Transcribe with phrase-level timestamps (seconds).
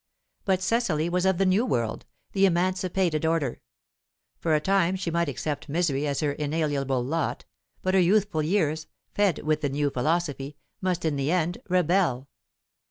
[0.45, 3.61] But Cecily was of the new world, the emancipated order.
[4.39, 7.45] For a time she might accept misery as her inalienable lot,
[7.83, 12.29] but her youthful years, fed with the new philosophy, must in the end rebel.